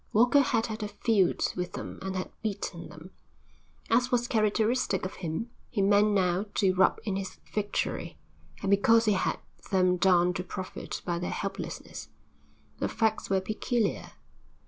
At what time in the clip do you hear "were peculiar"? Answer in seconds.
13.29-14.13